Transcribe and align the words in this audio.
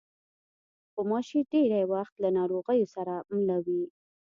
غوماشې 0.93 1.39
ډېری 1.51 1.83
وخت 1.93 2.13
له 2.23 2.29
ناروغیو 2.37 2.87
سره 2.95 3.13
مله 3.33 3.57
وي. 3.65 3.83